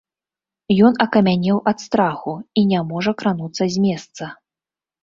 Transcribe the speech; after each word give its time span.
Ён 0.87 0.93
акамянеў 1.05 1.61
ад 1.73 1.85
страху 1.85 2.35
і 2.63 2.67
не 2.73 2.79
можа 2.95 3.17
крануцца 3.21 3.73
з 3.77 3.87
месца. 3.87 4.37